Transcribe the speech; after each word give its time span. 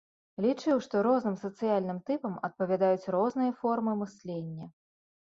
Лічыў, 0.43 0.77
што 0.85 1.01
розным 1.07 1.35
сацыяльным 1.41 1.99
тыпам 2.07 2.33
адпавядаюць 2.49 3.11
розныя 3.15 3.51
формы 3.59 3.93
мыслення. 4.01 4.65